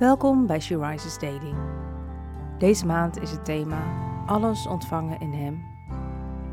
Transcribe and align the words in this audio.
Welkom 0.00 0.46
bij 0.46 0.60
She 0.60 0.78
Rises 0.78 1.18
Daily. 1.18 1.54
Deze 2.58 2.86
maand 2.86 3.20
is 3.20 3.30
het 3.30 3.44
thema 3.44 4.08
Alles 4.26 4.66
ontvangen 4.66 5.20
in 5.20 5.32
Hem. 5.32 5.62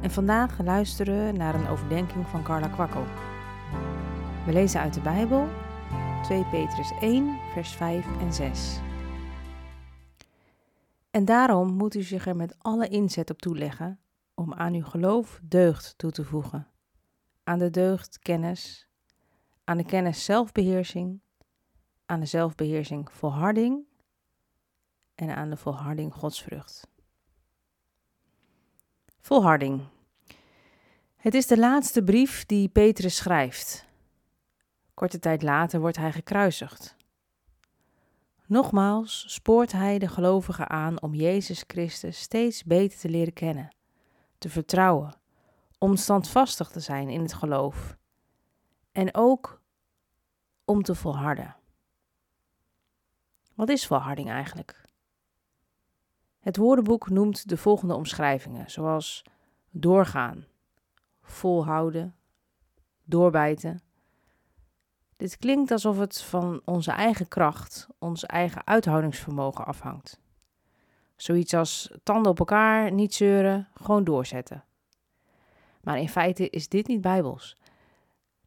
En 0.02 0.12
vandaag 0.12 0.62
luisteren 0.62 1.26
we 1.26 1.32
naar 1.32 1.56
een 1.56 1.68
overdenking 1.68 2.28
van 2.28 2.44
Carla 2.44 2.68
Kwakkel. 2.68 3.04
We 4.46 4.54
lezen 4.54 4.80
uit 4.80 4.94
de 4.94 5.02
Bijbel 5.02 5.48
2 6.24 6.46
Petrus 6.46 6.92
1, 7.00 7.40
vers 7.54 7.72
5 7.76 8.20
en 8.20 8.34
6. 8.34 8.80
En 11.12 11.26
daarom 11.26 11.74
moet 11.74 11.96
u 11.96 12.02
zich 12.02 12.28
er 12.28 12.36
met 12.36 12.56
alle 12.58 12.88
inzet 12.88 13.30
op 13.30 13.42
toeleggen 13.42 14.00
om 14.34 14.54
aan 14.54 14.74
uw 14.74 14.86
geloof 14.86 15.40
deugd 15.44 15.94
toe 15.98 16.12
te 16.12 16.24
voegen. 16.24 16.68
Aan 17.44 17.60
de 17.60 17.70
deugd 17.70 18.20
kennis, 18.20 18.90
aan 19.64 19.78
de 19.78 19.86
kennis 19.86 20.26
zelfbeheersing, 20.26 21.22
aan 22.08 22.20
de 22.20 22.26
zelfbeheersing 22.26 23.12
volharding 23.12 23.86
en 25.16 25.36
aan 25.36 25.50
de 25.50 25.58
volharding 25.58 26.14
godsvrucht. 26.14 26.88
Volharding. 29.20 29.82
Het 31.16 31.34
is 31.34 31.48
de 31.48 31.58
laatste 31.58 32.04
brief 32.04 32.46
die 32.46 32.70
Petrus 32.70 33.16
schrijft. 33.16 33.86
Korte 34.94 35.20
tijd 35.20 35.42
later 35.42 35.80
wordt 35.80 35.98
hij 35.98 36.12
gekruisigd. 36.12 36.96
Nogmaals 38.46 39.34
spoort 39.34 39.72
hij 39.72 40.00
de 40.00 40.08
gelovigen 40.08 40.70
aan 40.70 41.02
om 41.02 41.14
Jezus 41.14 41.64
Christus 41.68 42.20
steeds 42.20 42.64
beter 42.64 43.00
te 43.00 43.10
leren 43.10 43.34
kennen, 43.34 43.76
te 44.38 44.50
vertrouwen, 44.50 45.14
om 45.78 45.96
standvastig 45.96 46.70
te 46.70 46.80
zijn 46.80 47.10
in 47.10 47.22
het 47.22 47.34
geloof 47.34 47.98
en 48.92 49.16
ook 49.16 49.62
om 50.66 50.84
te 50.84 50.96
volharden. 50.96 51.57
Wat 53.58 53.70
is 53.70 53.88
volharding 53.88 54.30
eigenlijk? 54.30 54.82
Het 56.40 56.58
woordenboek 56.58 57.10
noemt 57.10 57.50
de 57.50 57.58
volgende 57.58 57.96
omschrijvingen, 57.96 58.72
zoals 58.72 59.24
doorgaan, 59.70 60.46
volhouden, 61.22 62.16
doorbijten. 63.04 63.82
Dit 65.16 65.38
klinkt 65.38 65.72
alsof 65.72 65.98
het 65.98 66.22
van 66.22 66.62
onze 66.66 66.92
eigen 66.92 67.28
kracht, 67.28 67.88
ons 68.00 68.26
eigen 68.26 68.68
uithoudingsvermogen 68.68 69.66
afhangt. 69.66 70.20
Zoiets 71.16 71.54
als 71.54 71.92
tanden 72.04 72.32
op 72.32 72.40
elkaar, 72.40 72.92
niet 72.92 73.14
zeuren, 73.14 73.68
gewoon 73.74 74.04
doorzetten. 74.04 74.64
Maar 75.82 76.00
in 76.00 76.10
feite 76.10 76.50
is 76.50 76.68
dit 76.68 76.88
niet 76.88 77.02
bijbels. 77.02 77.58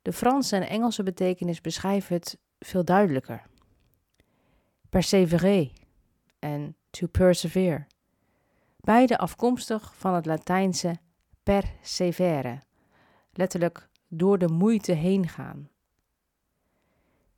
De 0.03 0.13
Franse 0.13 0.57
en 0.57 0.69
Engelse 0.69 1.03
betekenis 1.03 1.61
beschrijven 1.61 2.15
het 2.15 2.39
veel 2.59 2.85
duidelijker 2.85 3.49
perseverer 4.91 5.73
en 6.39 6.77
to 6.91 7.07
persevere. 7.07 7.87
Beide 8.81 9.19
afkomstig 9.19 9.95
van 9.97 10.15
het 10.15 10.27
Latijnse 10.27 10.99
persevere, 11.43 12.61
letterlijk 13.33 13.89
door 14.09 14.39
de 14.39 14.49
moeite 14.49 14.93
heen 14.93 15.29
gaan. 15.29 15.69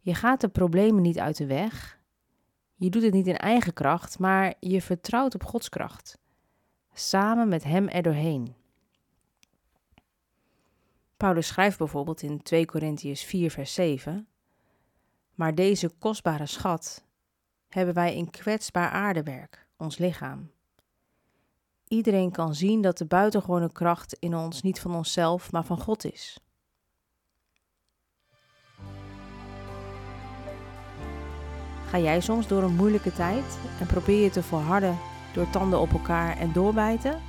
Je 0.00 0.14
gaat 0.14 0.41
de 0.41 0.48
problemen 0.48 1.03
niet 1.03 1.19
uit 1.19 1.36
de 1.36 1.47
weg. 1.47 2.00
Je 2.75 2.91
doet 2.91 3.03
het 3.03 3.12
niet 3.12 3.27
in 3.27 3.36
eigen 3.36 3.73
kracht, 3.73 4.19
maar 4.19 4.55
je 4.61 4.83
vertrouwt 4.83 5.34
op 5.34 5.45
Gods 5.45 5.69
kracht. 5.69 6.19
Samen 6.92 7.48
met 7.48 7.64
Hem 7.64 7.89
er 7.89 8.03
doorheen. 8.03 8.55
Paulus 11.17 11.47
schrijft 11.47 11.78
bijvoorbeeld 11.78 12.23
in 12.23 12.42
2 12.42 12.64
Korintiërs 12.64 13.25
4, 13.25 13.50
vers 13.50 13.75
7: 13.75 14.28
Maar 15.34 15.55
deze 15.55 15.89
kostbare 15.98 16.47
schat 16.47 17.05
hebben 17.75 17.95
wij 17.95 18.17
een 18.17 18.31
kwetsbaar 18.31 18.91
aardewerk, 18.91 19.67
ons 19.77 19.98
lichaam. 19.98 20.51
Iedereen 21.89 22.31
kan 22.31 22.55
zien 22.55 22.83
dat 22.83 22.98
de 22.98 23.05
buitengewone 23.05 23.73
kracht 23.73 24.17
in 24.19 24.34
ons 24.37 24.62
niet 24.62 24.81
van 24.81 24.95
onszelf, 24.95 25.52
maar 25.52 25.64
van 25.64 25.80
God 25.80 26.13
is. 26.13 26.39
Ga 31.89 31.98
jij 31.98 32.20
soms 32.20 32.48
door 32.48 32.63
een 32.63 32.74
moeilijke 32.74 33.13
tijd 33.13 33.58
en 33.80 33.86
probeer 33.86 34.23
je 34.23 34.30
te 34.30 34.42
volharden 34.42 34.98
door 35.35 35.51
tanden 35.51 35.80
op 35.80 35.92
elkaar 35.92 36.39
en 36.39 36.52
doorbijten? 36.52 37.20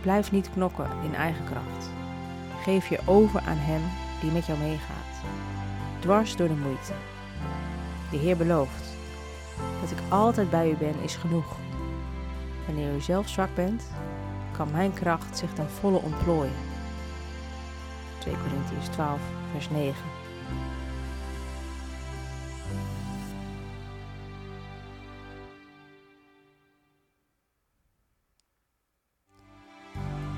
Blijf 0.00 0.32
niet 0.32 0.50
knokken 0.50 0.90
in 1.02 1.14
eigen 1.14 1.44
kracht. 1.44 1.90
Geef 2.62 2.88
je 2.88 3.00
over 3.06 3.40
aan 3.40 3.58
Hem 3.58 3.82
die 4.20 4.30
met 4.30 4.46
jou 4.46 4.58
meegaat 4.58 5.16
dwars 5.98 6.36
door 6.36 6.48
de 6.48 6.54
moeite. 6.54 6.92
De 8.10 8.16
Heer 8.16 8.36
belooft 8.36 8.84
dat 9.80 9.90
ik 9.90 9.98
altijd 10.08 10.50
bij 10.50 10.70
u 10.70 10.74
ben 10.74 10.94
is 11.02 11.16
genoeg. 11.16 11.56
Wanneer 12.66 12.94
u 12.94 13.00
zelf 13.00 13.28
zwak 13.28 13.54
bent, 13.54 13.82
kan 14.56 14.70
mijn 14.70 14.92
kracht 14.92 15.38
zich 15.38 15.52
ten 15.52 15.70
volle 15.70 15.98
ontplooien. 15.98 16.52
2 18.18 18.34
Corinthians 18.34 18.88
12, 18.88 19.20
vers 19.52 19.70
9. 19.70 19.94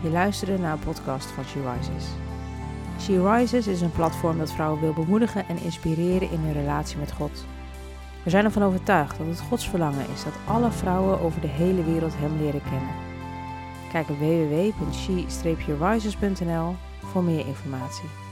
Je 0.02 0.10
luisterde 0.10 0.58
naar 0.58 0.72
een 0.72 0.78
podcast 0.78 1.26
van 1.26 1.44
She. 1.44 2.27
She 3.08 3.36
Rises 3.36 3.66
is 3.66 3.80
een 3.80 3.92
platform 3.92 4.38
dat 4.38 4.52
vrouwen 4.52 4.80
wil 4.80 4.92
bemoedigen 4.92 5.48
en 5.48 5.58
inspireren 5.58 6.30
in 6.30 6.40
hun 6.40 6.52
relatie 6.52 6.98
met 6.98 7.12
God. 7.12 7.44
We 8.22 8.30
zijn 8.30 8.44
ervan 8.44 8.62
overtuigd 8.62 9.18
dat 9.18 9.26
het 9.26 9.40
Gods 9.40 9.68
verlangen 9.68 10.06
is 10.14 10.24
dat 10.24 10.32
alle 10.46 10.70
vrouwen 10.70 11.20
over 11.20 11.40
de 11.40 11.46
hele 11.46 11.84
wereld 11.84 12.12
Hem 12.16 12.38
leren 12.38 12.62
kennen. 12.62 12.94
Kijk 13.92 14.08
op 14.08 14.18
www.she-rises.nl 14.18 16.74
voor 17.04 17.22
meer 17.22 17.46
informatie. 17.46 18.27